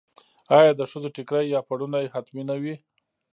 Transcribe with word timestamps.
آیا 0.57 0.71
د 0.75 0.81
ښځو 0.91 1.09
ټیکری 1.15 1.47
یا 1.55 1.61
پړونی 1.67 2.05
حتمي 2.13 2.43
نه 2.49 2.55
وي؟ 2.61 2.75